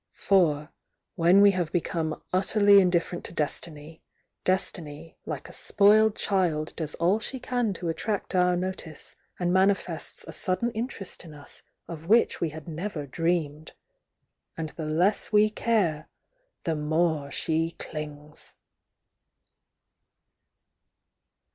[0.17, 0.71] For
[1.13, 4.01] when we have become utterly indifferent to Destiny,
[4.43, 10.23] Destiny like a spoiled child does all she can to attract our notice, and manifests
[10.23, 13.73] a sudden mterest in us of which we had never dreamed.
[14.57, 16.09] And the less we care,
[16.63, 18.55] the more she clings!